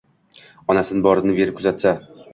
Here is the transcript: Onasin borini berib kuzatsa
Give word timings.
Onasin 0.75 1.03
borini 1.09 1.37
berib 1.41 1.61
kuzatsa 1.61 1.95